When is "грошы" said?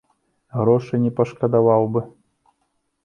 0.59-1.01